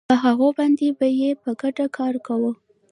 [0.09, 2.51] په هغوی باندې به یې په ګډه کار کاوه